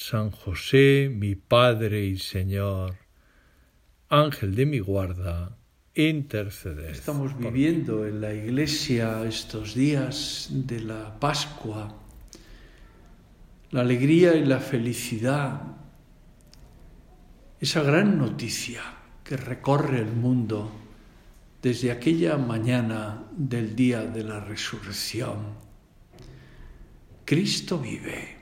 San 0.00 0.30
José, 0.30 1.10
mi 1.12 1.34
Padre 1.34 2.06
y 2.06 2.18
Señor, 2.18 2.94
Ángel 4.08 4.54
de 4.54 4.64
mi 4.64 4.78
guarda, 4.78 5.58
interceded. 5.94 6.90
Estamos 6.90 7.36
viviendo 7.36 8.06
en 8.06 8.20
la 8.20 8.32
iglesia 8.32 9.24
estos 9.24 9.74
días 9.74 10.48
de 10.50 10.80
la 10.80 11.18
Pascua, 11.18 11.94
la 13.72 13.80
alegría 13.80 14.34
y 14.34 14.46
la 14.46 14.60
felicidad, 14.60 15.62
esa 17.60 17.82
gran 17.82 18.16
noticia 18.18 18.82
que 19.24 19.36
recorre 19.36 19.98
el 19.98 20.12
mundo 20.12 20.70
desde 21.60 21.90
aquella 21.90 22.38
mañana 22.38 23.24
del 23.36 23.74
día 23.74 24.02
de 24.04 24.22
la 24.22 24.40
resurrección. 24.40 25.38
Cristo 27.26 27.78
vive. 27.78 28.37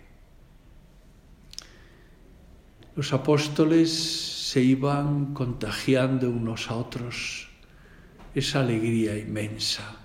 Los 2.96 3.12
apóstoles 3.12 3.92
se 3.92 4.62
iban 4.62 5.34
contagiando 5.34 6.30
unos 6.30 6.70
a 6.70 6.76
otros 6.76 7.46
esa 8.34 8.60
alegría 8.60 9.18
inmensa. 9.18 9.96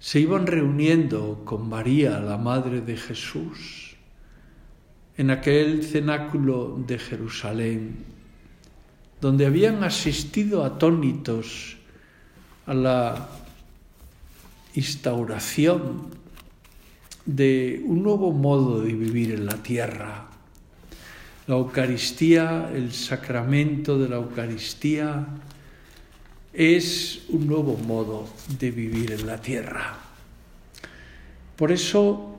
Se 0.00 0.18
iban 0.18 0.48
reuniendo 0.48 1.44
con 1.44 1.68
María, 1.68 2.18
la 2.18 2.38
Madre 2.38 2.80
de 2.80 2.96
Jesús, 2.96 3.94
en 5.16 5.30
aquel 5.30 5.84
cenáculo 5.84 6.76
de 6.84 6.98
Jerusalén, 6.98 8.04
donde 9.20 9.46
habían 9.46 9.84
asistido 9.84 10.64
atónitos 10.64 11.76
a 12.66 12.74
la 12.74 13.28
instauración 14.74 16.08
de 17.26 17.80
un 17.86 18.02
nuevo 18.02 18.32
modo 18.32 18.80
de 18.80 18.92
vivir 18.92 19.30
en 19.30 19.46
la 19.46 19.62
tierra, 19.62 20.30
la 21.48 21.54
Eucaristía, 21.54 22.70
el 22.74 22.92
sacramento 22.92 23.98
de 23.98 24.10
la 24.10 24.16
Eucaristía, 24.16 25.26
es 26.52 27.24
un 27.30 27.46
nuevo 27.46 27.78
modo 27.78 28.28
de 28.58 28.70
vivir 28.70 29.12
en 29.12 29.26
la 29.26 29.40
tierra. 29.40 29.96
Por 31.56 31.72
eso, 31.72 32.38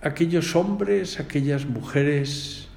aquellos 0.00 0.54
hombres, 0.54 1.18
aquellas 1.18 1.66
mujeres, 1.66 2.68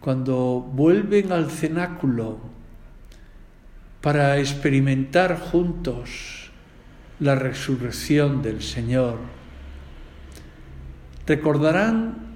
cuando 0.00 0.60
vuelven 0.60 1.30
al 1.30 1.50
cenáculo 1.50 2.38
para 4.00 4.38
experimentar 4.38 5.38
juntos 5.38 6.50
la 7.18 7.34
resurrección 7.34 8.40
del 8.40 8.62
Señor, 8.62 9.18
recordarán 11.26 12.29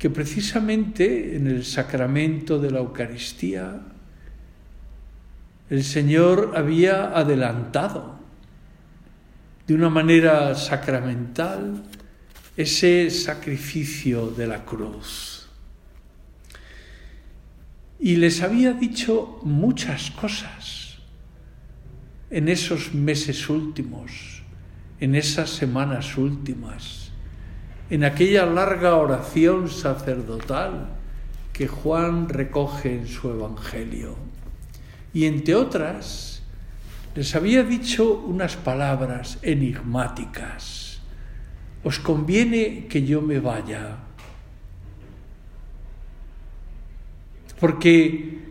que 0.00 0.08
precisamente 0.08 1.36
en 1.36 1.46
el 1.46 1.62
sacramento 1.62 2.58
de 2.58 2.70
la 2.70 2.78
Eucaristía 2.78 3.82
el 5.68 5.84
Señor 5.84 6.54
había 6.56 7.10
adelantado 7.14 8.18
de 9.66 9.74
una 9.74 9.90
manera 9.90 10.54
sacramental 10.54 11.84
ese 12.56 13.10
sacrificio 13.10 14.30
de 14.30 14.46
la 14.46 14.64
cruz. 14.64 15.50
Y 17.98 18.16
les 18.16 18.40
había 18.40 18.72
dicho 18.72 19.38
muchas 19.42 20.10
cosas 20.12 20.96
en 22.30 22.48
esos 22.48 22.94
meses 22.94 23.50
últimos, 23.50 24.42
en 24.98 25.14
esas 25.14 25.50
semanas 25.50 26.16
últimas 26.16 27.09
en 27.90 28.04
aquella 28.04 28.46
larga 28.46 28.94
oración 28.94 29.68
sacerdotal 29.68 30.88
que 31.52 31.66
Juan 31.66 32.28
recoge 32.28 32.94
en 32.94 33.08
su 33.08 33.30
Evangelio. 33.30 34.14
Y 35.12 35.26
entre 35.26 35.56
otras, 35.56 36.42
les 37.16 37.34
había 37.34 37.64
dicho 37.64 38.14
unas 38.14 38.56
palabras 38.56 39.38
enigmáticas. 39.42 41.00
Os 41.82 41.98
conviene 41.98 42.86
que 42.86 43.04
yo 43.04 43.20
me 43.20 43.40
vaya, 43.40 43.96
porque 47.58 48.50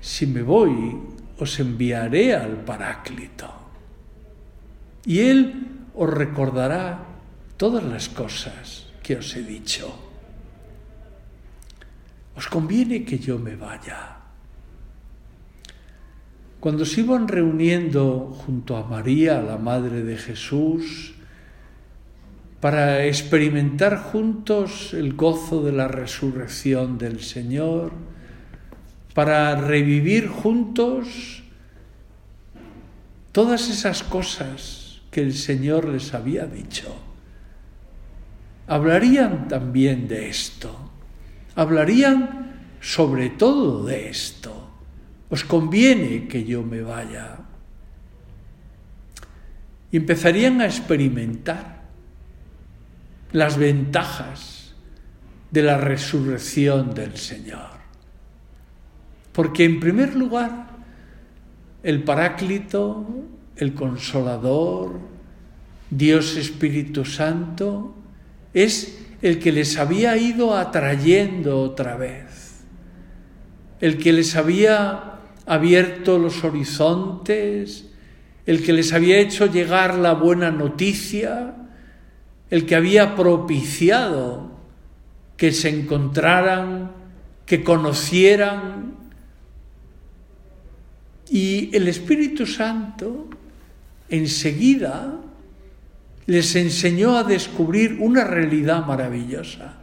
si 0.00 0.26
me 0.26 0.42
voy, 0.42 0.96
os 1.38 1.58
enviaré 1.60 2.34
al 2.34 2.64
Paráclito. 2.64 3.52
Y 5.04 5.20
él 5.20 5.68
os 5.94 6.08
recordará 6.08 7.07
todas 7.58 7.82
las 7.82 8.08
cosas 8.08 8.86
que 9.02 9.16
os 9.16 9.34
he 9.34 9.42
dicho. 9.42 9.92
Os 12.36 12.46
conviene 12.46 13.04
que 13.04 13.18
yo 13.18 13.36
me 13.38 13.56
vaya. 13.56 14.16
Cuando 16.60 16.86
se 16.86 17.02
iban 17.02 17.26
reuniendo 17.26 18.32
junto 18.46 18.76
a 18.76 18.86
María, 18.86 19.42
la 19.42 19.58
Madre 19.58 20.04
de 20.04 20.16
Jesús, 20.16 21.14
para 22.60 23.04
experimentar 23.06 23.98
juntos 23.98 24.94
el 24.94 25.14
gozo 25.14 25.62
de 25.62 25.72
la 25.72 25.88
resurrección 25.88 26.96
del 26.96 27.22
Señor, 27.22 27.90
para 29.14 29.56
revivir 29.56 30.28
juntos 30.28 31.42
todas 33.32 33.68
esas 33.68 34.04
cosas 34.04 35.02
que 35.10 35.22
el 35.22 35.34
Señor 35.34 35.88
les 35.88 36.14
había 36.14 36.46
dicho 36.46 37.07
hablarían 38.68 39.48
también 39.48 40.06
de 40.06 40.28
esto, 40.28 40.90
hablarían 41.56 42.76
sobre 42.80 43.30
todo 43.30 43.84
de 43.84 44.10
esto. 44.10 44.70
Os 45.30 45.44
conviene 45.44 46.28
que 46.28 46.44
yo 46.44 46.62
me 46.62 46.82
vaya. 46.82 47.38
Y 49.90 49.96
empezarían 49.96 50.60
a 50.60 50.66
experimentar 50.66 51.82
las 53.32 53.56
ventajas 53.56 54.74
de 55.50 55.62
la 55.62 55.78
resurrección 55.78 56.94
del 56.94 57.16
Señor. 57.16 57.78
Porque 59.32 59.64
en 59.64 59.80
primer 59.80 60.14
lugar, 60.14 60.68
el 61.82 62.02
Paráclito, 62.02 63.06
el 63.56 63.72
Consolador, 63.74 65.00
Dios 65.90 66.36
Espíritu 66.36 67.04
Santo, 67.04 67.97
es 68.64 68.98
el 69.22 69.38
que 69.38 69.52
les 69.52 69.76
había 69.78 70.16
ido 70.16 70.56
atrayendo 70.56 71.60
otra 71.60 71.96
vez, 71.96 72.62
el 73.80 73.98
que 73.98 74.12
les 74.12 74.36
había 74.36 75.18
abierto 75.46 76.18
los 76.18 76.44
horizontes, 76.44 77.86
el 78.46 78.62
que 78.62 78.72
les 78.72 78.92
había 78.92 79.18
hecho 79.18 79.46
llegar 79.46 79.96
la 79.96 80.14
buena 80.14 80.50
noticia, 80.50 81.54
el 82.50 82.64
que 82.64 82.76
había 82.76 83.14
propiciado 83.14 84.50
que 85.36 85.52
se 85.52 85.68
encontraran, 85.68 86.90
que 87.46 87.62
conocieran. 87.62 88.94
Y 91.30 91.74
el 91.76 91.88
Espíritu 91.88 92.46
Santo 92.46 93.28
enseguida 94.08 95.20
les 96.28 96.54
enseñó 96.56 97.16
a 97.16 97.24
descubrir 97.24 97.96
una 98.00 98.22
realidad 98.22 98.84
maravillosa. 98.84 99.78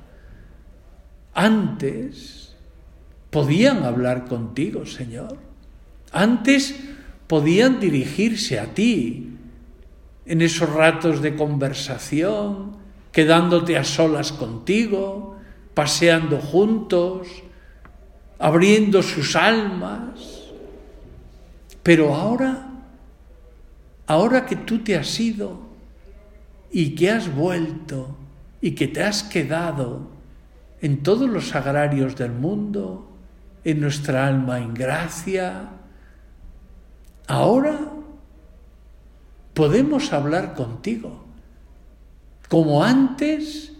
Antes 1.33 2.55
podían 3.31 3.83
hablar 3.83 4.25
contigo, 4.25 4.85
Señor. 4.85 5.39
Antes 6.11 6.75
podían 7.25 7.79
dirigirse 7.79 8.59
a 8.59 8.75
ti 8.75 9.31
en 10.27 10.41
esos 10.43 10.69
ratos 10.69 11.23
de 11.23 11.35
conversación, 11.35 12.77
quedándote 13.11 13.75
a 13.75 13.83
solas 13.83 14.31
contigo, 14.31 15.37
paseando 15.73 16.37
juntos, 16.37 17.27
abriendo 18.37 19.01
sus 19.01 19.35
almas. 19.35 20.51
Pero 21.81 22.13
ahora, 22.13 22.67
ahora 24.05 24.45
que 24.45 24.57
tú 24.57 24.83
te 24.83 24.95
has 24.95 25.19
ido, 25.19 25.64
y 26.71 26.95
que 26.95 27.11
has 27.11 27.33
vuelto 27.33 28.17
y 28.61 28.71
que 28.71 28.87
te 28.87 29.03
has 29.03 29.23
quedado 29.23 30.09
en 30.81 31.03
todos 31.03 31.29
los 31.29 31.55
agrarios 31.55 32.15
del 32.15 32.31
mundo, 32.31 33.11
en 33.63 33.81
nuestra 33.81 34.27
alma 34.27 34.59
en 34.59 34.73
gracia, 34.73 35.69
ahora 37.27 37.91
podemos 39.53 40.13
hablar 40.13 40.53
contigo, 40.53 41.25
como 42.49 42.83
antes, 42.83 43.73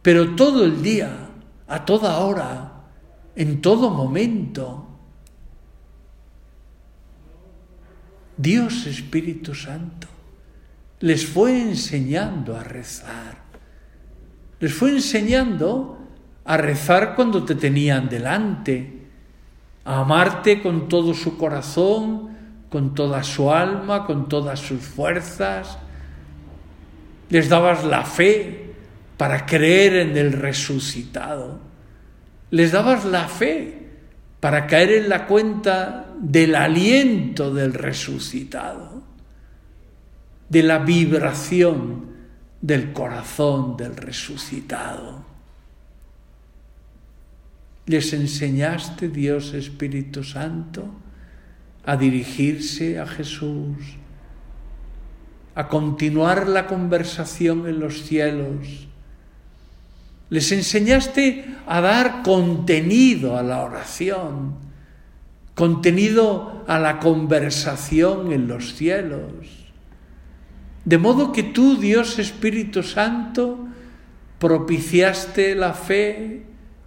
pero 0.00 0.34
todo 0.36 0.64
el 0.64 0.82
día, 0.82 1.28
a 1.66 1.84
toda 1.84 2.18
hora, 2.20 2.72
en 3.36 3.60
todo 3.60 3.90
momento. 3.90 4.86
Dios 8.36 8.86
Espíritu 8.86 9.54
Santo 9.54 10.17
les 11.00 11.26
fue 11.26 11.60
enseñando 11.60 12.56
a 12.56 12.64
rezar. 12.64 13.38
Les 14.60 14.72
fue 14.72 14.90
enseñando 14.90 15.98
a 16.44 16.56
rezar 16.56 17.14
cuando 17.14 17.44
te 17.44 17.54
tenían 17.54 18.08
delante, 18.08 19.06
a 19.84 20.00
amarte 20.00 20.60
con 20.60 20.88
todo 20.88 21.14
su 21.14 21.36
corazón, 21.36 22.36
con 22.68 22.94
toda 22.94 23.22
su 23.22 23.50
alma, 23.52 24.04
con 24.04 24.28
todas 24.28 24.60
sus 24.60 24.80
fuerzas. 24.80 25.78
Les 27.30 27.48
dabas 27.48 27.84
la 27.84 28.04
fe 28.04 28.74
para 29.16 29.46
creer 29.46 29.94
en 29.96 30.16
el 30.16 30.32
resucitado. 30.32 31.60
Les 32.50 32.72
dabas 32.72 33.04
la 33.04 33.28
fe 33.28 33.78
para 34.40 34.66
caer 34.66 34.92
en 34.92 35.08
la 35.08 35.26
cuenta 35.26 36.06
del 36.20 36.54
aliento 36.54 37.52
del 37.52 37.74
resucitado, 37.74 38.97
de 40.48 40.62
la 40.62 40.78
vibración 40.78 42.06
del 42.60 42.92
corazón 42.92 43.76
del 43.76 43.96
resucitado. 43.96 45.24
Les 47.86 48.12
enseñaste, 48.12 49.08
Dios 49.08 49.54
Espíritu 49.54 50.22
Santo, 50.22 50.90
a 51.84 51.96
dirigirse 51.96 52.98
a 52.98 53.06
Jesús, 53.06 53.76
a 55.54 55.68
continuar 55.68 56.48
la 56.48 56.66
conversación 56.66 57.66
en 57.66 57.80
los 57.80 58.02
cielos. 58.02 58.88
Les 60.28 60.52
enseñaste 60.52 61.46
a 61.66 61.80
dar 61.80 62.22
contenido 62.22 63.38
a 63.38 63.42
la 63.42 63.62
oración, 63.62 64.56
contenido 65.54 66.64
a 66.68 66.78
la 66.78 66.98
conversación 66.98 68.32
en 68.32 68.48
los 68.48 68.74
cielos. 68.74 69.57
De 70.88 70.96
modo 70.96 71.32
que 71.32 71.42
tú, 71.42 71.76
Dios 71.76 72.18
Espíritu 72.18 72.82
Santo, 72.82 73.68
propiciaste 74.38 75.54
la 75.54 75.74
fe, 75.74 76.46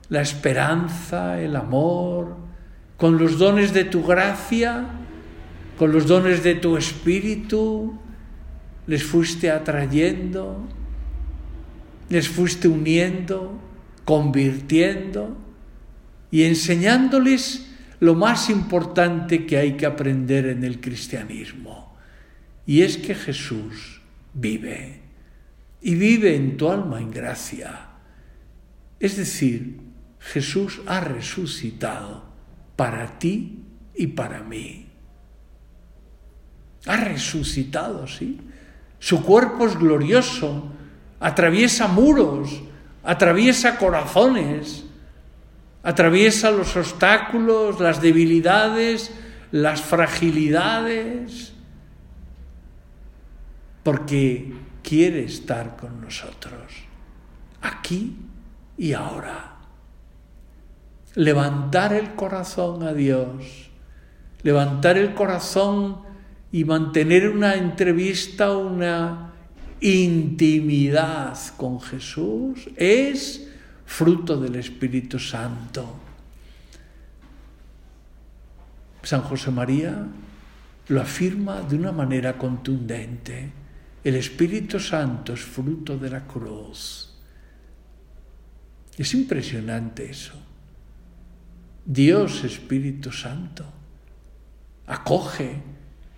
la 0.09 0.21
esperanza, 0.21 1.39
el 1.39 1.55
amor, 1.55 2.35
con 2.97 3.19
los 3.19 3.37
dones 3.37 3.75
de 3.75 3.83
tu 3.83 4.03
gracia, 4.03 4.87
con 5.77 5.91
los 5.91 6.07
dones 6.07 6.41
de 6.41 6.55
tu 6.55 6.77
espíritu, 6.77 7.93
les 8.87 9.03
fuiste 9.03 9.51
atrayendo, 9.51 10.65
les 12.09 12.27
fuiste 12.27 12.67
uniendo, 12.67 13.53
convirtiendo 14.03 15.37
y 16.31 16.45
enseñándoles 16.45 17.69
lo 17.99 18.15
más 18.15 18.49
importante 18.49 19.45
que 19.45 19.57
hay 19.57 19.73
que 19.73 19.85
aprender 19.85 20.47
en 20.47 20.63
el 20.63 20.81
cristianismo, 20.81 21.90
y 22.71 22.83
es 22.83 22.95
que 22.95 23.13
Jesús 23.13 23.99
vive, 24.33 25.01
y 25.81 25.93
vive 25.95 26.37
en 26.37 26.55
tu 26.55 26.71
alma 26.71 27.01
en 27.01 27.11
gracia. 27.11 27.89
Es 28.97 29.17
decir, 29.17 29.81
Jesús 30.21 30.79
ha 30.85 31.01
resucitado 31.01 32.23
para 32.77 33.19
ti 33.19 33.59
y 33.93 34.07
para 34.07 34.41
mí. 34.41 34.87
Ha 36.85 36.95
resucitado, 36.95 38.07
sí. 38.07 38.39
Su 38.99 39.21
cuerpo 39.21 39.67
es 39.67 39.77
glorioso, 39.77 40.71
atraviesa 41.19 41.89
muros, 41.89 42.61
atraviesa 43.03 43.77
corazones, 43.77 44.85
atraviesa 45.83 46.51
los 46.51 46.73
obstáculos, 46.77 47.81
las 47.81 48.01
debilidades, 48.01 49.11
las 49.51 49.81
fragilidades, 49.81 51.51
porque 53.83 54.53
quiere 54.83 55.23
estar 55.23 55.77
con 55.77 56.01
nosotros, 56.01 56.71
aquí 57.61 58.15
y 58.77 58.93
ahora 58.93 59.51
levantar 61.15 61.93
el 61.93 62.15
corazón 62.15 62.83
a 62.83 62.93
Dios, 62.93 63.69
levantar 64.43 64.97
el 64.97 65.13
corazón 65.13 66.01
y 66.51 66.63
mantener 66.65 67.29
una 67.29 67.55
entrevista, 67.55 68.55
una 68.55 69.33
intimidad 69.81 71.37
con 71.57 71.81
Jesús, 71.81 72.69
es 72.75 73.47
fruto 73.85 74.39
del 74.39 74.55
Espíritu 74.55 75.19
Santo. 75.19 75.95
San 79.03 79.21
José 79.21 79.51
María 79.51 80.05
lo 80.87 81.01
afirma 81.01 81.61
de 81.61 81.75
una 81.75 81.91
manera 81.91 82.37
contundente. 82.37 83.60
El 84.03 84.15
Espíritu 84.15 84.79
Santo 84.79 85.33
es 85.33 85.41
fruto 85.41 85.97
de 85.97 86.09
la 86.09 86.25
cruz. 86.25 87.13
Es 88.97 89.13
impresionante 89.13 90.09
eso. 90.09 90.33
Dios 91.85 92.43
Espíritu 92.43 93.11
Santo 93.11 93.65
acoge 94.87 95.61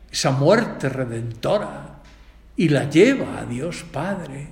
esa 0.09 0.31
muerte 0.31 0.89
redentora 0.89 2.01
y 2.56 2.69
la 2.69 2.89
lleva 2.89 3.39
a 3.39 3.45
Dios 3.45 3.83
Padre. 3.91 4.50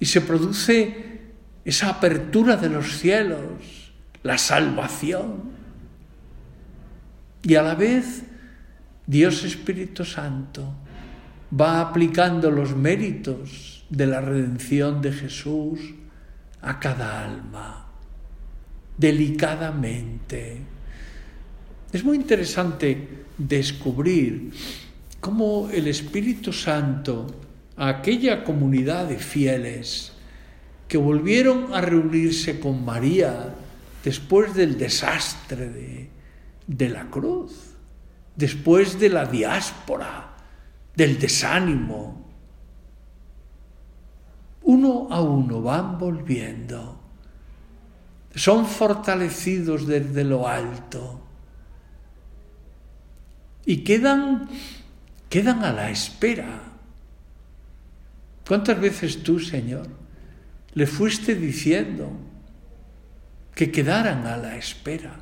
Y 0.00 0.06
se 0.06 0.22
produce 0.22 1.20
esa 1.64 1.90
apertura 1.90 2.56
de 2.56 2.68
los 2.68 2.98
cielos, 2.98 3.92
la 4.24 4.38
salvación. 4.38 5.52
Y 7.44 7.54
a 7.54 7.62
la 7.62 7.76
vez 7.76 8.24
Dios 9.06 9.44
Espíritu 9.44 10.04
Santo 10.04 10.81
va 11.60 11.80
aplicando 11.80 12.50
los 12.50 12.74
méritos 12.74 13.84
de 13.90 14.06
la 14.06 14.20
redención 14.20 15.02
de 15.02 15.12
Jesús 15.12 15.80
a 16.62 16.78
cada 16.78 17.24
alma 17.24 17.82
delicadamente. 18.96 20.58
Es 21.92 22.04
muy 22.04 22.16
interesante 22.16 23.26
descubrir 23.36 24.52
cómo 25.20 25.68
el 25.72 25.88
Espíritu 25.88 26.52
Santo, 26.52 27.26
a 27.76 27.88
aquella 27.88 28.44
comunidad 28.44 29.06
de 29.06 29.18
fieles 29.18 30.12
que 30.86 30.98
volvieron 30.98 31.74
a 31.74 31.80
reunirse 31.80 32.60
con 32.60 32.84
María 32.84 33.54
después 34.04 34.54
del 34.54 34.78
desastre 34.78 35.68
de, 35.68 36.08
de 36.66 36.88
la 36.88 37.06
cruz, 37.06 37.52
después 38.36 39.00
de 39.00 39.08
la 39.08 39.24
diáspora, 39.24 40.31
del 40.94 41.18
desánimo, 41.18 42.24
uno 44.62 45.08
a 45.10 45.20
uno 45.20 45.62
van 45.62 45.98
volviendo 45.98 47.02
son 48.34 48.66
fortalecidos 48.66 49.86
desde 49.86 50.24
lo 50.24 50.48
alto 50.48 51.20
y 53.64 53.84
quedan, 53.84 54.48
quedan 55.28 55.62
a 55.64 55.72
la 55.72 55.90
espera. 55.90 56.62
¿Cuántas 58.46 58.80
veces 58.80 59.22
tú, 59.22 59.38
Señor, 59.38 59.86
le 60.74 60.86
fuiste 60.86 61.34
diciendo 61.34 62.10
que 63.54 63.70
quedaran 63.70 64.26
a 64.26 64.36
la 64.36 64.56
espera? 64.56 65.20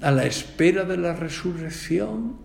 A 0.00 0.10
la 0.10 0.24
espera 0.24 0.84
de 0.84 0.96
la 0.96 1.12
resurrección, 1.12 2.38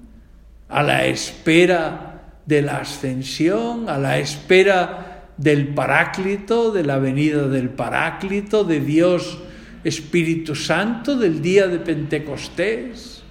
a 0.72 0.82
la 0.82 1.06
espera 1.06 2.40
de 2.46 2.62
la 2.62 2.78
ascensión, 2.78 3.90
a 3.90 3.98
la 3.98 4.18
espera 4.18 5.28
del 5.38 5.74
Paráclito, 5.74 6.72
de 6.72 6.84
la 6.84 6.98
venida 6.98 7.48
del 7.48 7.70
Paráclito, 7.70 8.64
de 8.64 8.80
Dios 8.80 9.38
Espíritu 9.84 10.56
Santo, 10.56 11.18
del 11.18 11.42
día 11.42 11.68
de 11.68 11.80
Pentecostés. 11.80 13.22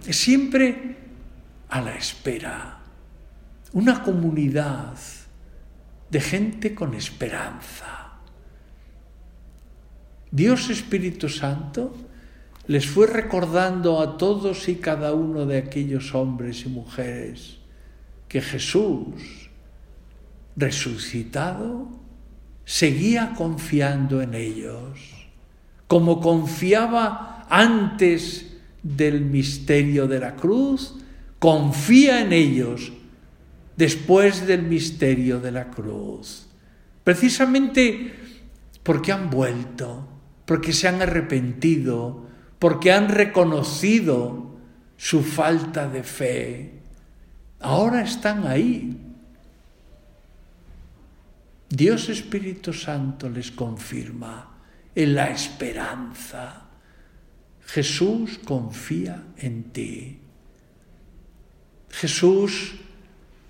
Siempre 0.00 0.96
a 1.68 1.80
la 1.82 1.94
espera. 1.94 2.78
Una 3.72 4.02
comunidad 4.02 4.94
de 6.10 6.20
gente 6.20 6.74
con 6.74 6.94
esperanza. 6.94 8.14
Dios 10.30 10.70
Espíritu 10.70 11.28
Santo 11.28 11.94
les 12.66 12.86
fue 12.86 13.06
recordando 13.06 14.00
a 14.00 14.16
todos 14.16 14.68
y 14.68 14.76
cada 14.76 15.14
uno 15.14 15.46
de 15.46 15.58
aquellos 15.58 16.14
hombres 16.14 16.64
y 16.66 16.68
mujeres 16.68 17.58
que 18.28 18.40
Jesús 18.40 19.50
resucitado, 20.56 21.88
seguía 22.64 23.34
confiando 23.36 24.22
en 24.22 24.34
ellos, 24.34 25.00
como 25.86 26.20
confiaba 26.20 27.46
antes 27.48 28.58
del 28.82 29.22
misterio 29.22 30.06
de 30.06 30.20
la 30.20 30.36
cruz, 30.36 30.94
confía 31.38 32.20
en 32.20 32.32
ellos 32.32 32.92
después 33.76 34.46
del 34.46 34.62
misterio 34.62 35.40
de 35.40 35.50
la 35.50 35.70
cruz. 35.70 36.46
Precisamente 37.02 38.14
porque 38.82 39.12
han 39.12 39.30
vuelto, 39.30 40.06
porque 40.44 40.72
se 40.72 40.86
han 40.86 41.02
arrepentido, 41.02 42.26
porque 42.60 42.92
han 42.92 43.08
reconocido 43.08 44.50
su 44.96 45.24
falta 45.24 45.88
de 45.88 46.02
fe. 46.04 46.74
Ahora 47.58 48.02
están 48.02 48.46
ahí. 48.46 48.96
Dios 51.70 52.10
Espíritu 52.10 52.72
Santo 52.72 53.30
les 53.30 53.50
confirma 53.50 54.58
en 54.94 55.14
la 55.14 55.30
esperanza. 55.30 56.66
Jesús 57.64 58.38
confía 58.44 59.24
en 59.38 59.72
ti. 59.72 60.18
Jesús 61.88 62.74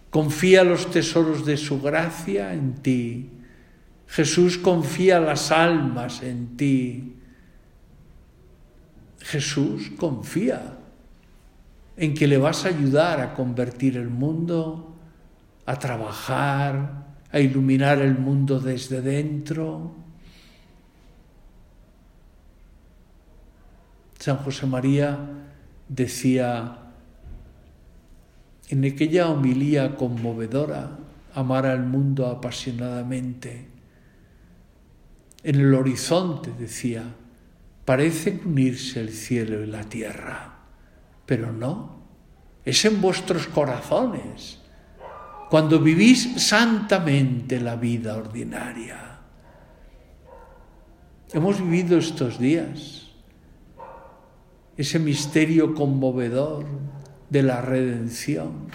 confía 0.09 0.63
los 0.63 0.89
tesoros 0.89 1.45
de 1.45 1.57
su 1.57 1.81
gracia 1.83 2.55
en 2.55 2.75
ti. 2.75 3.31
Jesús 4.07 4.57
confía 4.57 5.19
las 5.19 5.51
almas 5.51 6.23
en 6.23 6.57
ti. 6.57 7.17
Jesús 9.21 9.91
confía 9.97 10.77
en 11.97 12.15
que 12.15 12.27
le 12.27 12.39
vas 12.39 12.65
a 12.65 12.69
ayudar 12.69 13.21
a 13.21 13.35
convertir 13.35 13.97
el 13.97 14.09
mundo, 14.09 14.97
a 15.67 15.79
trabajar, 15.79 17.07
a 17.31 17.39
iluminar 17.39 18.01
el 18.01 18.19
mundo 18.19 18.59
desde 18.59 19.03
dentro. 19.03 19.93
San 24.19 24.39
José 24.39 24.67
María 24.67 25.19
decía 25.89 26.81
en 28.71 28.85
aquella 28.85 29.29
homilía 29.29 29.97
conmovedora, 29.97 30.97
amar 31.35 31.67
al 31.67 31.85
mundo 31.85 32.29
apasionadamente, 32.29 33.67
en 35.43 35.57
el 35.57 35.75
horizonte, 35.75 36.53
decía, 36.57 37.03
parecen 37.91 38.43
unirse 38.45 39.01
el 39.01 39.09
cielo 39.09 39.65
y 39.65 39.67
la 39.67 39.83
tierra, 39.83 40.61
pero 41.27 41.53
no, 41.53 42.05
es 42.65 42.85
en 42.85 43.01
vuestros 43.01 43.49
corazones, 43.49 44.61
cuando 45.51 45.81
vivís 45.81 46.41
santamente 46.41 47.59
la 47.59 47.75
vida 47.75 48.15
ordinaria. 48.17 49.19
Hemos 51.33 51.61
vivido 51.61 51.99
estos 51.99 52.39
días 52.39 53.11
ese 54.77 55.01
misterio 55.01 55.75
conmovedor 55.75 56.67
de 57.29 57.43
la 57.43 57.61
redención. 57.61 58.69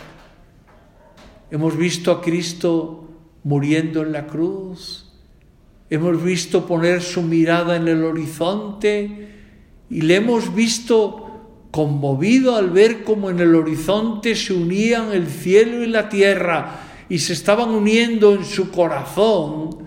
Hemos 1.51 1.77
visto 1.77 2.12
a 2.12 2.22
Cristo 2.22 3.10
muriendo 3.45 4.01
en 4.01 4.12
la 4.12 4.27
cruz, 4.27 5.04
Hemos 5.88 6.24
visto 6.24 6.65
poner 6.65 7.01
su 7.01 7.22
mirada 7.22 7.75
en 7.75 7.88
el 7.88 8.04
horizonte 8.04 9.30
y 9.89 10.01
le 10.01 10.15
hemos 10.15 10.54
visto 10.56 11.25
conmovido 11.70 12.56
al 12.56 12.72
ver 12.72 13.04
cómo 13.04 13.30
en 13.30 13.39
el 13.39 13.54
horizonte 13.54 14.36
se 14.36 14.54
unían 14.54 15.12
el 15.12 15.27
cielo 15.27 15.84
y 15.84 15.88
la 15.88 16.10
tierra 16.10 16.80
y 17.08 17.20
se 17.20 17.34
estaban 17.34 17.70
uniendo 17.70 18.34
en 18.34 18.46
su 18.46 18.72
corazón 18.72 19.86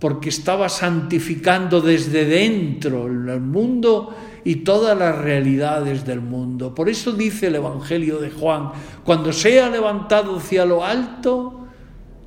porque 0.00 0.30
estaba 0.30 0.68
santificando 0.68 1.80
desde 1.80 2.24
dentro 2.24 3.06
el 3.06 3.40
mundo 3.40 4.14
y 4.44 4.56
todas 4.56 4.98
las 4.98 5.16
realidades 5.16 6.04
del 6.04 6.22
mundo. 6.22 6.74
Por 6.74 6.88
eso 6.88 7.12
dice 7.12 7.46
el 7.46 7.54
Evangelio 7.54 8.18
de 8.18 8.30
Juan, 8.30 8.72
cuando 9.04 9.32
sea 9.32 9.70
levantado 9.70 10.36
hacia 10.36 10.64
lo 10.64 10.84
alto, 10.84 11.66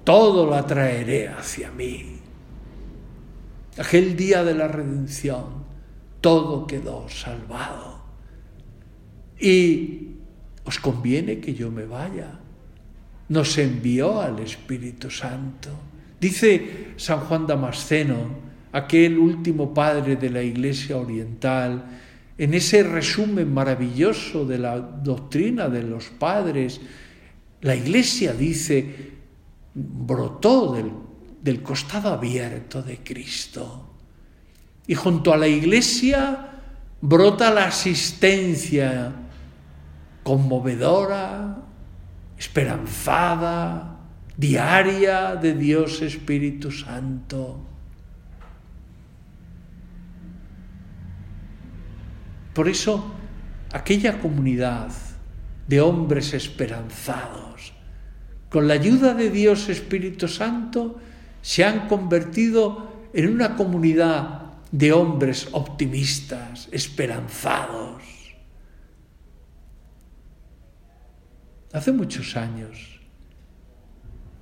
todo 0.06 0.46
lo 0.46 0.56
atraeré 0.56 1.28
hacia 1.28 1.70
mí 1.72 2.19
aquel 3.80 4.16
día 4.16 4.44
de 4.44 4.54
la 4.54 4.68
redención, 4.68 5.64
todo 6.22 6.68
quedó 6.68 7.08
salvado. 7.08 8.00
Y 9.40 10.10
os 10.66 10.80
conviene 10.80 11.40
que 11.40 11.54
yo 11.54 11.72
me 11.72 11.86
vaya. 11.86 12.40
Nos 13.30 13.58
envió 13.58 14.22
al 14.22 14.40
Espíritu 14.40 15.10
Santo. 15.10 15.70
Dice 16.20 16.94
San 16.98 17.22
Juan 17.22 17.48
Damasceno, 17.48 18.50
aquel 18.74 19.18
último 19.18 19.74
padre 19.74 20.18
de 20.18 20.30
la 20.30 20.44
Iglesia 20.44 20.98
Oriental, 20.98 21.86
en 22.38 22.54
ese 22.54 22.84
resumen 22.84 23.54
maravilloso 23.54 24.46
de 24.46 24.58
la 24.58 24.78
doctrina 24.80 25.70
de 25.70 25.84
los 25.84 26.06
padres, 26.10 26.82
la 27.62 27.76
Iglesia 27.76 28.34
dice, 28.34 29.14
brotó 29.74 30.74
del 30.74 30.92
del 31.42 31.62
costado 31.62 32.10
abierto 32.10 32.82
de 32.82 33.04
Cristo. 33.04 33.90
Y 34.88 34.96
junto 34.96 35.34
a 35.34 35.38
la 35.38 35.48
iglesia 35.48 36.50
brota 37.02 37.54
la 37.54 37.66
asistencia 37.66 39.14
conmovedora, 40.24 41.58
esperanzada, 42.38 44.00
diaria 44.38 45.36
de 45.36 45.54
Dios 45.54 46.02
Espíritu 46.02 46.72
Santo. 46.72 47.66
Por 52.54 52.68
eso, 52.68 53.14
aquella 53.72 54.20
comunidad 54.20 54.92
de 55.68 55.82
hombres 55.82 56.34
esperanzados, 56.34 57.74
con 58.50 58.68
la 58.68 58.74
ayuda 58.74 59.14
de 59.14 59.30
Dios 59.30 59.70
Espíritu 59.70 60.28
Santo, 60.28 61.00
se 61.42 61.64
han 61.64 61.88
convertido 61.88 63.10
en 63.14 63.34
una 63.34 63.56
comunidad 63.56 64.40
de 64.72 64.94
hombres 64.94 65.48
optimistas, 65.52 66.70
esperanzados. 66.72 68.04
Hace 71.72 71.92
muchos 71.92 72.36
años, 72.36 73.00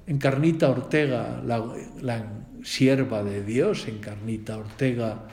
Encarnita 0.05 0.69
Ortega, 0.69 1.41
la, 1.43 2.25
sierva 2.63 3.23
de 3.23 3.43
Dios, 3.43 3.87
Encarnita 3.87 4.57
Ortega, 4.57 5.27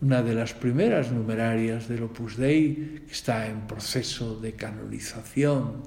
una 0.00 0.22
de 0.22 0.34
las 0.34 0.52
primeras 0.52 1.10
numerarias 1.10 1.88
del 1.88 2.02
Opus 2.04 2.36
Dei, 2.36 3.02
que 3.06 3.12
está 3.12 3.46
en 3.46 3.66
proceso 3.66 4.38
de 4.40 4.52
canonización, 4.52 5.84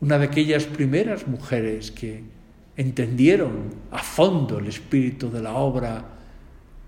una 0.00 0.18
de 0.18 0.26
aquellas 0.26 0.64
primeras 0.64 1.26
mujeres 1.26 1.90
que 1.90 2.22
entendieron 2.76 3.74
a 3.90 4.02
fondo 4.02 4.58
el 4.58 4.66
espíritu 4.66 5.30
de 5.30 5.42
la 5.42 5.54
obra, 5.54 6.04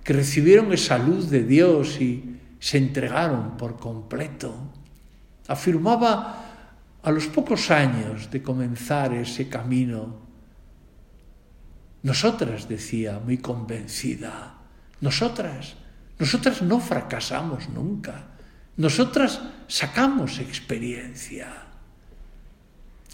que 0.03 0.13
recibieron 0.13 0.73
esa 0.73 0.99
luz 0.99 1.31
de 1.31 1.43
Dios 1.43 2.01
y 2.01 2.39
se 2.59 2.79
entregaron 2.79 3.57
por 3.57 3.77
completo. 3.77 4.55
Afirmaba 5.49 6.45
a 7.03 7.11
los 7.11 7.27
pocos 7.27 7.71
años 7.71 8.31
de 8.31 8.43
comenzar 8.43 9.13
ese 9.15 9.49
camino, 9.49 10.27
nosotras, 12.03 12.69
decía, 12.69 13.21
muy 13.25 13.39
convencida, 13.39 14.55
nosotras, 15.01 15.75
nosotras 16.19 16.63
no 16.63 16.79
fracasamos 16.79 17.69
nunca, 17.69 18.27
nosotras 18.77 19.41
sacamos 19.67 20.39
experiencia. 20.39 21.49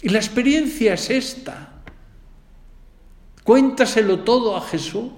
Y 0.01 0.09
la 0.09 0.19
experiencia 0.19 0.93
es 0.93 1.09
esta, 1.09 1.72
Cuéntaselo 3.43 4.19
todo 4.19 4.55
a 4.55 4.61
Jesús, 4.61 5.11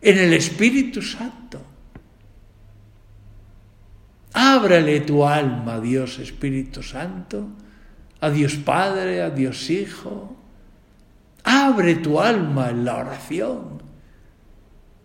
en 0.00 0.18
el 0.18 0.32
Espíritu 0.32 1.02
Santo. 1.02 1.60
Ábrale 4.32 5.00
tu 5.00 5.26
alma 5.26 5.80
Dios 5.80 6.18
Espíritu 6.18 6.82
Santo, 6.82 7.48
a 8.20 8.30
Dios 8.30 8.54
Padre, 8.56 9.22
a 9.22 9.30
Dios 9.30 9.68
Hijo. 9.68 10.36
Abre 11.44 11.96
tu 11.96 12.20
alma 12.20 12.70
en 12.70 12.84
la 12.84 12.96
oración. 12.96 13.82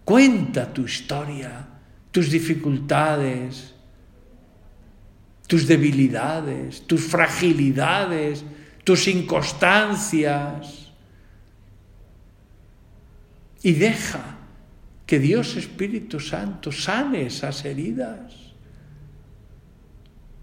Cuenta 0.06 0.72
tu 0.72 0.84
historia, 0.84 1.68
tus 2.12 2.30
dificultades, 2.30 3.74
tus 5.48 5.68
debilidades, 5.68 6.86
tus 6.88 7.02
fragilidades, 7.02 8.46
tus 8.84 9.08
inconstancias 9.08 10.85
y 13.66 13.74
deja 13.74 14.38
que 15.08 15.18
Dios 15.18 15.58
Espíritu 15.58 16.20
Santo 16.20 16.72
sane 16.72 17.26
esas 17.26 17.66
heridas. 17.66 18.32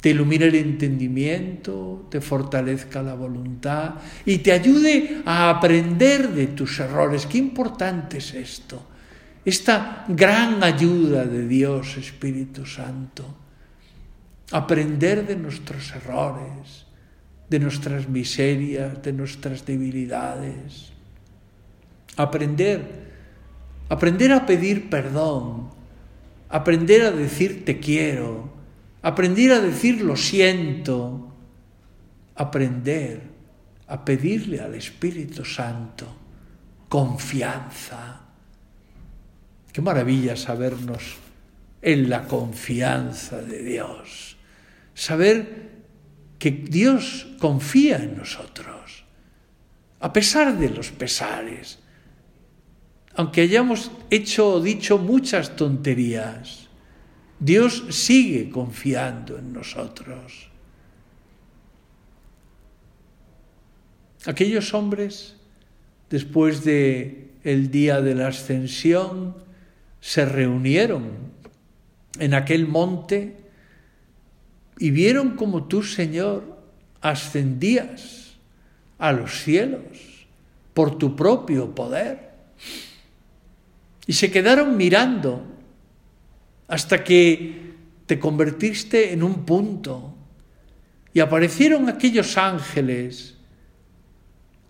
te 0.01 0.11
ilumine 0.11 0.47
el 0.47 0.57
entendimiento, 0.57 2.09
te 2.11 2.21
fortalezca 2.21 3.01
la 3.01 3.15
voluntad 3.15 3.95
y 4.27 4.39
te 4.39 4.51
ayude 4.51 5.23
a 5.25 5.51
aprender 5.51 6.31
de 6.31 6.49
tus 6.49 6.81
errores. 6.81 7.27
Qué 7.27 7.39
importante 7.39 8.19
es 8.19 8.35
esto. 8.35 8.83
Esta 9.45 10.05
gran 10.09 10.65
ayuda 10.65 11.25
de 11.25 11.47
Dios, 11.47 11.97
Espíritu 11.99 12.67
Santo. 12.67 13.25
Aprender 14.51 15.25
de 15.25 15.37
nuestros 15.37 15.95
errores, 15.95 16.87
de 17.49 17.61
nuestras 17.61 18.09
miserias, 18.09 19.01
de 19.01 19.13
nuestras 19.13 19.65
debilidades. 19.65 20.91
Aprender, 22.17 23.12
aprender 23.93 24.33
a 24.33 24.47
pedir 24.47 24.89
perdón, 24.89 25.69
aprender 26.49 27.03
a 27.03 27.13
decir 27.13 27.63
te 27.67 27.79
quiero, 27.79 28.49
aprender 29.03 29.53
a 29.53 29.61
decir 29.61 30.01
lo 30.01 30.17
siento, 30.17 31.29
aprender 32.35 33.21
a 33.89 34.03
pedirle 34.03 34.61
al 34.61 34.75
Espíritu 34.77 35.45
Santo 35.45 36.09
confianza. 36.89 38.21
Qué 39.71 39.83
maravilla 39.83 40.37
sabernos 40.37 41.19
en 41.83 42.09
la 42.09 42.25
confianza 42.27 43.43
de 43.43 43.63
Dios, 43.63 44.39
saber 44.95 45.69
que 46.39 46.51
Dios 46.51 47.29
confía 47.39 47.99
en 47.99 48.17
nosotros, 48.17 49.05
a 50.01 50.15
pesar 50.15 50.57
de 50.57 50.71
los 50.71 50.93
pesares, 50.93 51.82
aunque 53.15 53.43
hayamos 53.43 53.91
hecho 54.11 54.55
o 54.55 54.61
dicho 54.61 54.99
muchas 54.99 55.57
tonterías 55.57 56.63
Dios 57.43 57.83
sigue 57.91 58.51
confiando 58.51 59.37
en 59.37 59.53
nosotros. 59.53 60.49
Aquellos 64.25 64.73
hombres, 64.75 65.35
después 66.09 66.63
de 66.63 67.33
el 67.43 67.73
día 67.73 68.01
de 68.01 68.15
la 68.15 68.29
ascensión, 68.29 69.35
se 70.01 70.25
reunieron 70.25 71.11
en 72.21 72.35
aquel 72.35 72.69
monte 72.69 73.39
y 74.79 74.93
vieron 74.93 75.35
como 75.35 75.65
tú, 75.65 75.83
Señor, 75.83 76.63
ascendías 77.01 78.35
a 79.01 79.11
los 79.11 79.43
cielos 79.43 80.29
por 80.75 80.97
tu 80.97 81.17
propio 81.17 81.75
poder. 81.75 82.31
Y 84.07 84.13
se 84.15 84.31
quedaron 84.31 84.77
mirando 84.77 85.45
hasta 86.69 87.05
que 87.05 87.73
te 88.07 88.19
convertiste 88.19 89.13
en 89.13 89.23
un 89.23 89.45
punto 89.45 90.15
y 91.15 91.21
aparecieron 91.21 91.89
aquellos 91.89 92.37
ángeles, 92.39 93.37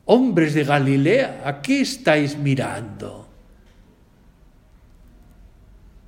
hombres 0.04 0.54
de 0.54 0.64
Galilea, 0.64 1.42
¿a 1.44 1.62
qué 1.62 1.80
estáis 1.80 2.36
mirando? 2.36 3.28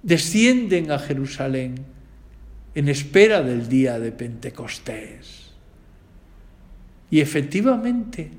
Descienden 0.02 0.90
a 0.90 0.98
Jerusalén 0.98 1.76
en 2.74 2.88
espera 2.88 3.42
del 3.42 3.68
día 3.68 3.98
de 3.98 4.10
Pentecostés. 4.12 5.52
Y 7.10 7.20
efectivamente, 7.20 8.30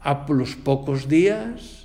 a 0.00 0.24
los 0.28 0.54
pocos 0.54 1.08
días, 1.08 1.81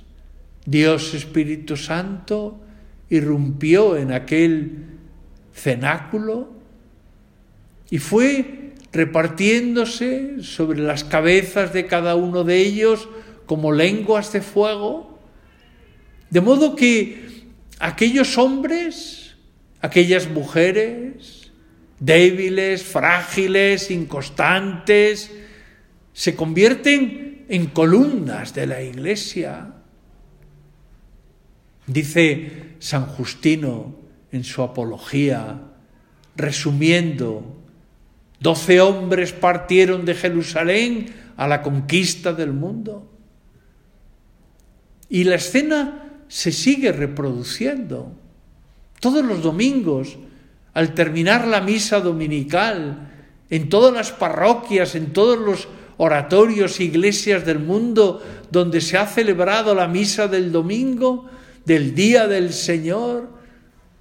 Dios 0.68 1.14
Espíritu 1.14 1.78
Santo 1.78 2.60
irrumpió 3.08 3.96
en 3.96 4.12
aquel 4.12 4.84
cenáculo 5.54 6.52
y 7.88 7.96
fue 7.96 8.74
repartiéndose 8.92 10.42
sobre 10.42 10.80
las 10.80 11.04
cabezas 11.04 11.72
de 11.72 11.86
cada 11.86 12.16
uno 12.16 12.44
de 12.44 12.58
ellos 12.58 13.08
como 13.46 13.72
lenguas 13.72 14.30
de 14.34 14.42
fuego, 14.42 15.18
de 16.28 16.42
modo 16.42 16.76
que 16.76 17.46
aquellos 17.78 18.36
hombres, 18.36 19.36
aquellas 19.80 20.28
mujeres, 20.28 21.50
débiles, 21.98 22.82
frágiles, 22.82 23.90
inconstantes, 23.90 25.32
se 26.12 26.36
convierten 26.36 27.46
en 27.48 27.68
columnas 27.68 28.52
de 28.52 28.66
la 28.66 28.82
iglesia 28.82 29.77
Dice 31.88 32.74
San 32.78 33.06
Justino 33.06 33.96
en 34.30 34.44
su 34.44 34.62
apología, 34.62 35.58
resumiendo, 36.36 37.56
doce 38.38 38.80
hombres 38.80 39.32
partieron 39.32 40.04
de 40.04 40.14
Jerusalén 40.14 41.06
a 41.36 41.48
la 41.48 41.62
conquista 41.62 42.34
del 42.34 42.52
mundo. 42.52 43.10
Y 45.08 45.24
la 45.24 45.36
escena 45.36 46.12
se 46.28 46.52
sigue 46.52 46.92
reproduciendo. 46.92 48.12
Todos 49.00 49.24
los 49.24 49.42
domingos, 49.42 50.18
al 50.74 50.92
terminar 50.94 51.46
la 51.46 51.62
misa 51.62 52.00
dominical, 52.00 53.08
en 53.48 53.70
todas 53.70 53.94
las 53.94 54.12
parroquias, 54.12 54.94
en 54.94 55.14
todos 55.14 55.38
los 55.38 55.68
oratorios, 55.96 56.80
iglesias 56.80 57.46
del 57.46 57.60
mundo 57.60 58.22
donde 58.50 58.82
se 58.82 58.98
ha 58.98 59.06
celebrado 59.06 59.74
la 59.74 59.88
misa 59.88 60.28
del 60.28 60.52
domingo, 60.52 61.30
del 61.68 61.94
día 61.94 62.26
del 62.26 62.54
Señor, 62.54 63.28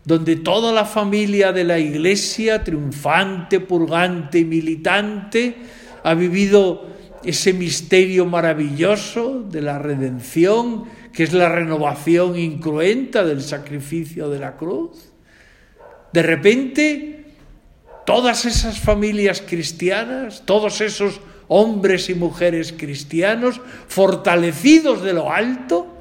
donde 0.06 0.38
toda 0.38 0.72
la 0.72 0.86
familia 0.86 1.52
de 1.52 1.66
la 1.66 1.78
Iglesia, 1.78 2.64
triunfante, 2.64 3.60
purgante 3.60 4.40
y 4.40 4.46
militante, 4.46 5.58
ha 6.02 6.14
vivido 6.14 6.88
ese 7.26 7.52
misterio 7.52 8.26
maravilloso 8.26 9.44
de 9.44 9.62
la 9.62 9.80
redención, 9.80 10.86
que 11.12 11.24
es 11.24 11.34
la 11.34 11.50
renovación 11.50 12.40
incruenta 12.40 13.26
del 13.26 13.42
sacrificio 13.42 14.30
de 14.30 14.40
la 14.40 14.56
cruz. 14.56 15.12
De 16.14 16.24
repente, 16.24 17.26
todas 18.06 18.46
esas 18.46 18.80
familias 18.80 19.44
cristianas, 19.46 20.44
todos 20.46 20.80
esos 20.80 21.20
hombres 21.50 22.10
y 22.10 22.16
mujeres 22.16 22.74
cristianos, 22.78 23.60
fortalecidos 23.90 25.04
de 25.04 25.12
lo 25.12 25.34
alto, 25.34 25.97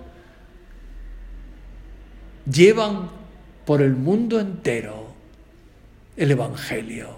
llevan 2.51 3.11
por 3.65 3.83
el 3.83 3.95
mundo 3.95 4.39
entero 4.41 5.07
el 6.17 6.31
Evangelio. 6.31 7.09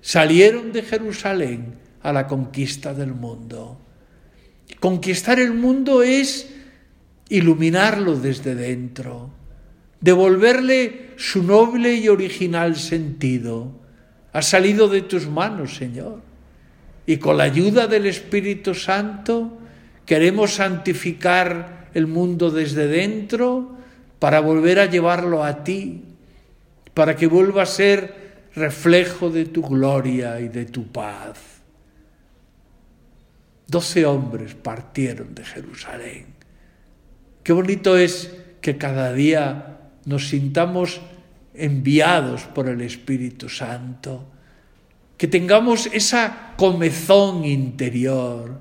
Salieron 0.00 0.72
de 0.72 0.82
Jerusalén 0.82 1.74
a 2.02 2.12
la 2.12 2.26
conquista 2.26 2.94
del 2.94 3.12
mundo. 3.12 3.78
Conquistar 4.78 5.40
el 5.40 5.52
mundo 5.52 6.02
es 6.02 6.48
iluminarlo 7.28 8.14
desde 8.14 8.54
dentro, 8.54 9.30
devolverle 10.00 11.10
su 11.16 11.42
noble 11.42 11.94
y 11.94 12.08
original 12.08 12.76
sentido. 12.76 13.72
Ha 14.32 14.42
salido 14.42 14.86
de 14.88 15.02
tus 15.02 15.26
manos, 15.26 15.76
Señor. 15.76 16.20
Y 17.06 17.16
con 17.16 17.38
la 17.38 17.44
ayuda 17.44 17.86
del 17.86 18.06
Espíritu 18.06 18.74
Santo 18.74 19.58
queremos 20.04 20.54
santificar 20.54 21.88
el 21.94 22.06
mundo 22.06 22.50
desde 22.50 22.86
dentro 22.86 23.76
para 24.18 24.40
volver 24.40 24.78
a 24.78 24.86
llevarlo 24.86 25.44
a 25.44 25.62
ti, 25.64 26.04
para 26.94 27.16
que 27.16 27.26
vuelva 27.26 27.62
a 27.62 27.66
ser 27.66 28.48
reflejo 28.54 29.30
de 29.30 29.44
tu 29.44 29.62
gloria 29.62 30.40
y 30.40 30.48
de 30.48 30.64
tu 30.64 30.86
paz. 30.86 31.38
Doce 33.66 34.06
hombres 34.06 34.54
partieron 34.54 35.34
de 35.34 35.44
Jerusalén. 35.44 36.26
Qué 37.42 37.52
bonito 37.52 37.98
es 37.98 38.34
que 38.60 38.78
cada 38.78 39.12
día 39.12 39.78
nos 40.06 40.28
sintamos 40.28 41.00
enviados 41.52 42.44
por 42.44 42.68
el 42.68 42.80
Espíritu 42.80 43.48
Santo, 43.48 44.30
que 45.18 45.28
tengamos 45.28 45.86
esa 45.92 46.54
comezón 46.56 47.44
interior. 47.44 48.60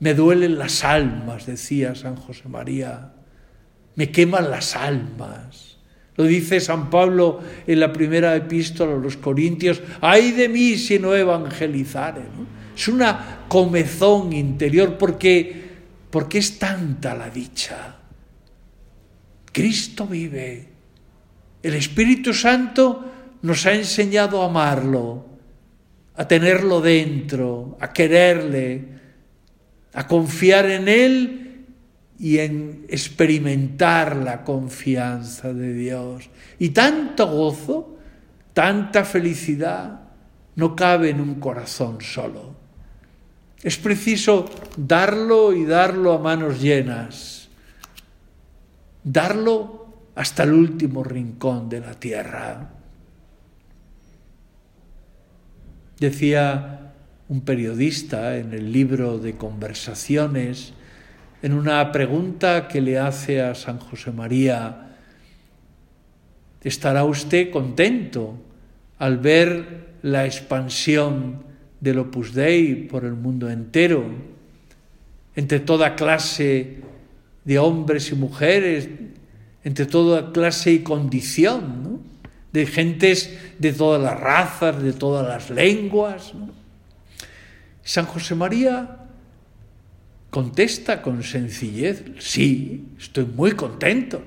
Me 0.00 0.14
duelen 0.14 0.58
las 0.58 0.84
almas, 0.84 1.46
decía 1.46 1.94
San 1.94 2.16
José 2.16 2.48
María 2.48 3.12
me 3.98 4.12
queman 4.12 4.48
las 4.48 4.76
almas. 4.76 5.76
Lo 6.14 6.22
dice 6.22 6.60
San 6.60 6.88
Pablo 6.88 7.40
en 7.66 7.80
la 7.80 7.92
primera 7.92 8.36
epístola 8.36 8.94
a 8.94 8.96
los 8.96 9.16
Corintios, 9.16 9.82
ay 10.00 10.30
de 10.30 10.48
mí 10.48 10.76
si 10.76 11.00
no 11.00 11.16
evangelizare. 11.16 12.22
Es 12.76 12.86
una 12.86 13.40
comezón 13.48 14.32
interior 14.32 14.96
porque, 14.96 15.52
porque 16.10 16.38
es 16.38 16.60
tanta 16.60 17.12
la 17.16 17.28
dicha. 17.28 17.96
Cristo 19.50 20.06
vive. 20.06 20.68
El 21.60 21.74
Espíritu 21.74 22.32
Santo 22.32 23.04
nos 23.42 23.66
ha 23.66 23.72
enseñado 23.72 24.42
a 24.42 24.46
amarlo, 24.46 25.26
a 26.14 26.28
tenerlo 26.28 26.80
dentro, 26.80 27.76
a 27.80 27.92
quererle, 27.92 28.84
a 29.92 30.06
confiar 30.06 30.66
en 30.70 30.86
Él 30.86 31.47
y 32.18 32.38
en 32.38 32.84
experimentar 32.88 34.16
la 34.16 34.44
confianza 34.44 35.52
de 35.52 35.72
Dios. 35.72 36.28
Y 36.58 36.70
tanto 36.70 37.28
gozo, 37.28 37.96
tanta 38.52 39.04
felicidad 39.04 40.00
no 40.56 40.74
cabe 40.74 41.10
en 41.10 41.20
un 41.20 41.36
corazón 41.36 42.00
solo. 42.00 42.56
Es 43.62 43.76
preciso 43.76 44.46
darlo 44.76 45.52
y 45.52 45.64
darlo 45.64 46.12
a 46.12 46.18
manos 46.18 46.60
llenas, 46.60 47.48
darlo 49.04 49.86
hasta 50.14 50.42
el 50.42 50.52
último 50.52 51.04
rincón 51.04 51.68
de 51.68 51.80
la 51.80 51.94
tierra. 51.94 52.70
Decía 56.00 56.92
un 57.28 57.40
periodista 57.42 58.36
en 58.36 58.52
el 58.54 58.72
libro 58.72 59.18
de 59.18 59.36
conversaciones, 59.36 60.72
en 61.42 61.52
una 61.52 61.92
pregunta 61.92 62.66
que 62.66 62.80
le 62.80 62.98
hace 62.98 63.40
a 63.40 63.54
San 63.54 63.78
José 63.78 64.10
María, 64.10 64.96
¿estará 66.62 67.04
usted 67.04 67.50
contento 67.50 68.34
al 68.98 69.18
ver 69.18 69.88
la 70.02 70.26
expansión 70.26 71.44
del 71.80 72.00
Opus 72.00 72.34
Dei 72.34 72.74
por 72.88 73.04
el 73.04 73.14
mundo 73.14 73.48
entero, 73.48 74.04
entre 75.36 75.60
toda 75.60 75.94
clase 75.94 76.78
de 77.44 77.58
hombres 77.58 78.10
y 78.10 78.16
mujeres, 78.16 78.88
entre 79.62 79.86
toda 79.86 80.32
clase 80.32 80.72
y 80.72 80.78
condición, 80.80 82.00
de 82.52 82.66
gentes 82.66 83.38
de 83.58 83.72
todas 83.72 84.02
las 84.02 84.18
razas, 84.18 84.82
de 84.82 84.92
todas 84.92 85.26
las 85.26 85.50
lenguas. 85.50 86.32
San 87.84 88.06
José 88.06 88.34
María 88.34 89.07
contesta 90.30 91.02
con 91.02 91.22
sencillez, 91.22 92.04
sí, 92.18 92.88
estoy 92.98 93.24
muy 93.24 93.52
contento. 93.52 94.22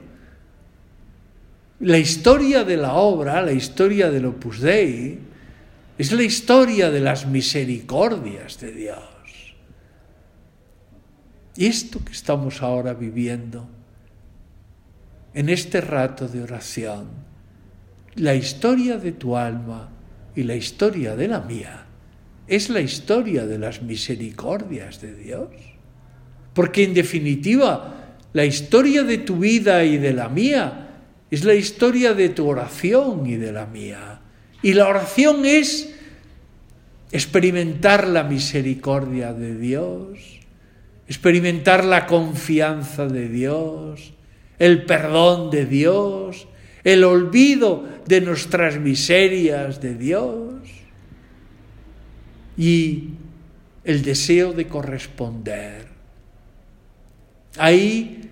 La 1.79 1.97
historia 1.97 2.63
de 2.63 2.77
la 2.77 2.93
obra, 2.93 3.41
la 3.41 3.53
historia 3.53 4.11
del 4.11 4.25
Opus 4.25 4.61
Dei, 4.61 5.19
es 5.97 6.11
la 6.11 6.23
historia 6.23 6.89
de 6.89 6.99
las 6.99 7.27
misericordias 7.27 8.59
de 8.59 8.71
Dios. 8.71 9.03
Y 11.55 11.65
esto 11.65 12.03
que 12.03 12.11
estamos 12.11 12.61
ahora 12.61 12.93
viviendo, 12.93 13.67
en 15.33 15.49
este 15.49 15.81
rato 15.81 16.27
de 16.27 16.41
oración, 16.41 17.07
la 18.15 18.35
historia 18.35 18.97
de 18.97 19.11
tu 19.11 19.37
alma 19.37 19.89
y 20.35 20.43
la 20.43 20.55
historia 20.55 21.15
de 21.15 21.27
la 21.27 21.41
mía, 21.41 21.85
es 22.47 22.69
la 22.69 22.81
historia 22.81 23.45
de 23.45 23.57
las 23.57 23.81
misericordias 23.81 25.01
de 25.01 25.15
Dios. 25.15 25.49
Porque 26.53 26.83
en 26.83 26.93
definitiva, 26.93 28.15
la 28.33 28.45
historia 28.45 29.03
de 29.03 29.19
tu 29.19 29.37
vida 29.37 29.83
y 29.83 29.97
de 29.97 30.13
la 30.13 30.29
mía 30.29 30.89
es 31.29 31.45
la 31.45 31.53
historia 31.53 32.13
de 32.13 32.29
tu 32.29 32.47
oración 32.47 33.25
y 33.25 33.35
de 33.35 33.51
la 33.51 33.65
mía. 33.65 34.21
Y 34.61 34.73
la 34.73 34.87
oración 34.87 35.45
es 35.45 35.93
experimentar 37.11 38.07
la 38.07 38.23
misericordia 38.23 39.33
de 39.33 39.57
Dios, 39.57 40.19
experimentar 41.07 41.83
la 41.83 42.05
confianza 42.05 43.07
de 43.07 43.27
Dios, 43.27 44.13
el 44.59 44.85
perdón 44.85 45.51
de 45.51 45.65
Dios, 45.65 46.47
el 46.83 47.03
olvido 47.03 47.85
de 48.05 48.21
nuestras 48.21 48.79
miserias 48.79 49.81
de 49.81 49.95
Dios 49.95 50.53
y 52.57 53.09
el 53.83 54.03
deseo 54.03 54.53
de 54.53 54.67
corresponder. 54.67 55.90
Ahí 57.57 58.29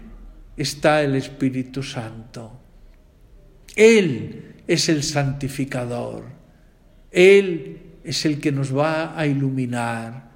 está 0.56 1.02
el 1.02 1.16
Espíritu 1.16 1.84
Santo. 1.84 2.60
Él 3.76 4.56
es 4.68 4.90
el 4.90 5.04
santificador. 5.04 6.26
Él 7.12 7.82
es 8.04 8.26
el 8.26 8.40
que 8.40 8.52
nos 8.52 8.76
va 8.76 9.18
a 9.18 9.26
iluminar, 9.26 10.30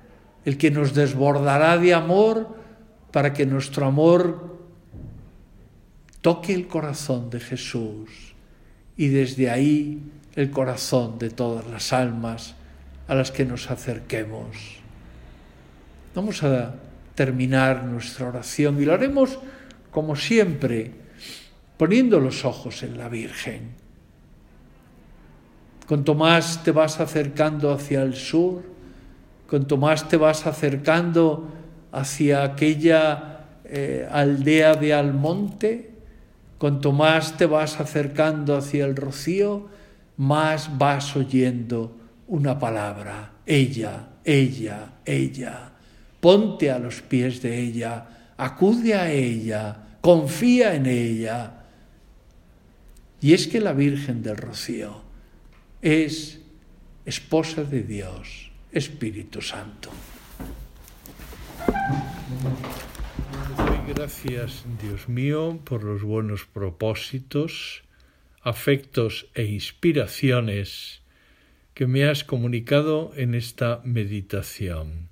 el 0.46 0.58
que 0.58 0.72
nos 0.72 0.94
desbordará 0.94 1.78
de 1.78 1.94
amor 1.94 2.58
para 3.12 3.34
que 3.34 3.46
nuestro 3.46 3.86
amor 3.86 4.60
toque 6.22 6.54
el 6.54 6.68
corazón 6.68 7.30
de 7.30 7.40
Jesús 7.40 8.34
y 8.98 9.08
desde 9.08 9.50
ahí 9.50 10.02
el 10.36 10.50
corazón 10.52 11.20
de 11.20 11.30
todas 11.30 11.68
las 11.68 11.94
almas 11.94 12.56
a 13.08 13.16
las 13.16 13.32
que 13.32 13.46
nos 13.46 13.70
acerquemos. 13.70 14.78
Vamos 16.16 16.44
a 16.44 16.76
terminar 17.16 17.84
nuestra 17.84 18.28
oración 18.28 18.82
y 18.82 18.86
lo 18.86 18.94
haremos 18.94 19.40
como 19.92 20.16
siempre, 20.16 20.92
poniendo 21.78 22.20
los 22.20 22.44
ojos 22.46 22.82
en 22.84 22.98
la 22.98 23.10
Virgen. 23.10 23.76
Cuanto 25.88 26.16
más 26.16 26.64
te 26.64 26.72
vas 26.72 27.00
acercando 27.00 27.72
hacia 27.72 28.02
el 28.02 28.16
sur, 28.16 28.64
cuanto 29.48 29.78
más 29.78 30.08
te 30.10 30.18
vas 30.18 30.48
acercando 30.48 31.48
hacia 31.92 32.44
aquella 32.44 33.46
eh, 33.66 34.08
aldea 34.10 34.76
de 34.76 34.94
Almonte, 34.94 35.92
cuanto 36.58 36.92
más 36.92 37.38
te 37.38 37.46
vas 37.46 37.80
acercando 37.80 38.58
hacia 38.58 38.86
el 38.86 38.96
rocío, 38.96 39.68
más 40.18 40.76
vas 40.78 41.16
oyendo 41.16 41.96
una 42.28 42.58
palabra, 42.58 43.34
ella, 43.46 44.08
ella, 44.24 44.94
ella. 45.06 45.73
Ponte 46.24 46.72
a 46.72 46.80
los 46.80 47.02
pies 47.02 47.42
de 47.42 47.60
ella, 47.60 48.32
acude 48.38 48.94
a 48.94 49.12
ella, 49.12 49.98
confía 50.00 50.74
en 50.74 50.86
ella. 50.86 51.66
Y 53.20 53.34
es 53.34 53.46
que 53.46 53.60
la 53.60 53.74
Virgen 53.74 54.24
del 54.24 54.38
Rocío 54.38 55.02
es 55.82 56.40
esposa 57.04 57.66
de 57.66 57.84
Dios, 57.84 58.54
Espíritu 58.72 59.42
Santo. 59.42 59.90
Gracias, 63.94 64.64
Dios 64.82 65.10
mío, 65.10 65.60
por 65.66 65.84
los 65.84 66.04
buenos 66.04 66.46
propósitos, 66.46 67.84
afectos 68.42 69.28
e 69.36 69.44
inspiraciones 69.44 71.02
que 71.74 71.86
me 71.86 72.06
has 72.06 72.24
comunicado 72.24 73.12
en 73.18 73.36
esta 73.36 73.82
meditación. 73.84 75.12